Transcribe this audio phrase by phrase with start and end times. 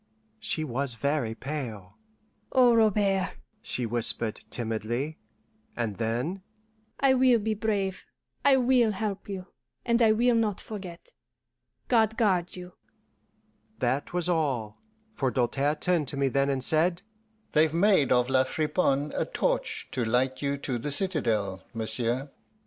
[0.39, 1.95] She was very pale.
[2.53, 5.19] "Oh, Robert!" she whispered timidly;
[5.77, 6.41] and then,
[6.99, 8.01] "I will be brave,
[8.43, 9.45] I will help you,
[9.85, 11.11] and I will not forget.
[11.87, 12.73] God guard you."
[13.77, 14.79] That was all,
[15.13, 17.03] for Doltaire turned to me then and said,
[17.51, 22.31] "They've made of La Friponne a torch to light you to the citadel, monsieur."